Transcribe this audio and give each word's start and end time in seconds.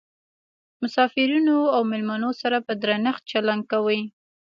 مسافرینو 0.81 1.57
او 1.75 1.81
میلمنو 1.91 2.31
سره 2.41 2.57
په 2.65 2.73
درنښت 2.81 3.23
چلند 3.31 3.63
کوي. 3.71 4.01